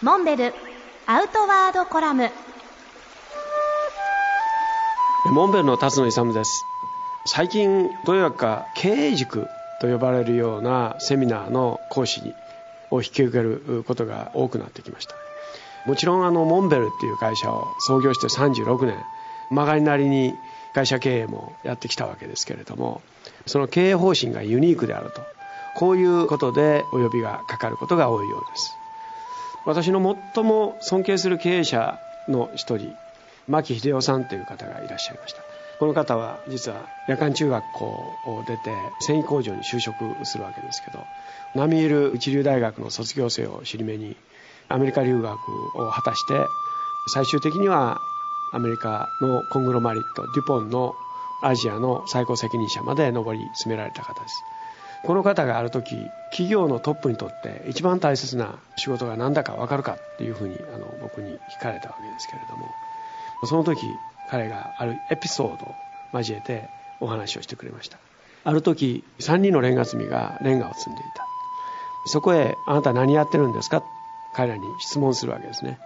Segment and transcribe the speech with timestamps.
[0.00, 0.54] モンベル
[1.08, 2.30] アウトワードコラム。
[5.32, 6.64] モンベルの辰野勇です。
[7.26, 9.48] 最近どうやか経営塾
[9.80, 12.32] と呼ばれるようなセミナーの講師
[12.92, 15.16] を引き受けることが多くなってきました。
[15.84, 18.96] もちろんあのモンベルっていう会社を創業して36年
[19.50, 20.32] 曲がりなりに
[20.74, 23.02] 会社経営もやってきたわけですけれども
[23.46, 25.22] その経営方針がユニークであると
[25.74, 28.77] こういうことでお呼びがかかることが多いようです。
[29.64, 32.94] 私の最も尊敬する経営者の一人
[33.46, 35.42] 牧秀夫さんという方がいらっしゃいました。
[35.78, 41.04] この方は実は夜間中学校を出て繊維工場に就職するわけですけど
[41.54, 44.16] 並みいる一流大学の卒業生を尻目に
[44.68, 45.32] アメリカ留学
[45.76, 46.34] を果たして
[47.14, 48.00] 最終的には
[48.52, 50.94] アメリカのコングロマリットデュポンの
[51.42, 54.42] アジアの最高責任者まで上り詰められた方です。
[55.04, 55.96] この方がある時
[56.30, 62.68] 企業のトップにとって一番大切な仕事が何だか分かるかっていうふうにあの僕に聞かれたわけですけれども
[63.46, 63.80] その時
[64.30, 65.74] 彼があるエピソードを
[66.12, 66.68] 交えて
[67.00, 67.98] お話をしてくれました。
[68.44, 71.24] ある時3人のレンガ積みがレンガを積んでいた。
[72.06, 73.82] そこへ「あなた何やってるんですか?」
[74.34, 75.78] 彼らに質問するわけですね。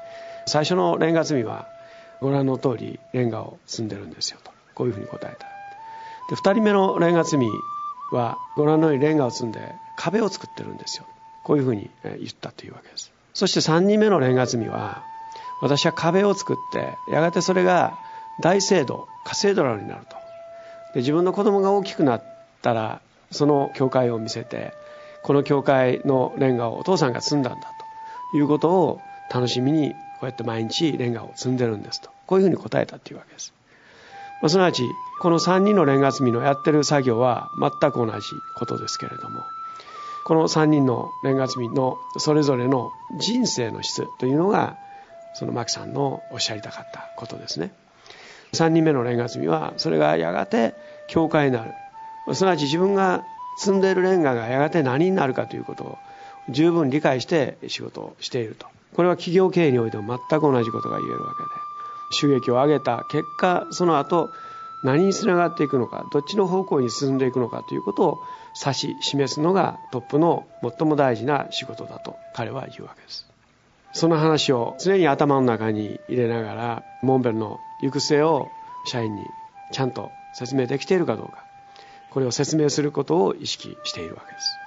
[0.46, 1.66] 最初のレンガ積みは
[2.20, 5.46] ご覧の通りレンガを積んでるんですよとこういうふうに答えた。
[6.28, 7.50] で2人目のレンガ積み
[8.16, 11.04] はご覧のようにレンガを積んで壁を作ってるんですよ。
[11.44, 13.12] こういうふうに言ったというわけです。
[13.34, 15.02] そして3人目のレンガ積みは
[15.60, 17.98] 私は壁を作ってやがてそれが
[18.40, 20.16] 大聖堂カセドラルになると。
[20.94, 22.22] で自分の子供が大きくなっ
[22.62, 24.72] たらその教会を見せて
[25.22, 27.68] この教会のレンガをお父さんが積んだんだ
[28.32, 28.36] と。
[28.36, 29.00] いうことを
[29.32, 32.10] 楽しみにこうやって毎日レンガを積んでるんですと。
[32.26, 33.52] こういうふうに答えたというわけです、
[34.42, 39.46] まあ、すなわちこの3人のレンガ積みのやってる作業は全く同じことですけれども
[40.24, 44.76] この3人のレンガ積みのそれぞれの人生の質というのが
[45.34, 47.72] その牧さんのおっしゃりたかったことですね。
[48.52, 50.74] 3人目のレンガ積みはそれがやがて
[51.08, 51.72] 教会になる。
[52.34, 53.24] すなわち自分が
[53.58, 55.98] 積んでいるレンガがやがて何になるかということを
[56.50, 58.66] 十分理解して仕事をしていると。
[58.94, 61.71] これは企業経営においても全く同じことが言えるわけで。
[62.12, 64.32] 収益を上げた結果その後
[64.82, 68.22] 何につながっていくのかどっちの方向に進んでいくのかということを
[68.60, 73.26] 指し示すのがトップの最も大事な仕事だと彼は言うわけです。
[73.92, 78.50] その話を常に頭の中に入れながらモンベルの行く末を
[78.84, 79.30] 社員に
[79.70, 81.44] ちゃんと説明できているかどうか
[82.10, 84.58] これを説明することを意識しているわけです。